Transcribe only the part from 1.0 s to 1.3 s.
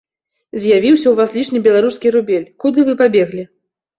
ў